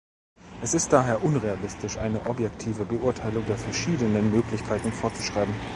Es 0.63 0.73
ist 0.73 0.91
daher 0.91 1.23
unrealistisch, 1.23 1.97
eine 1.99 2.25
objektive 2.25 2.85
Beurteilung 2.85 3.45
der 3.45 3.59
verschiedenen 3.59 4.31
Möglichkeiten 4.31 4.91
vorzuschreiben. 4.91 5.53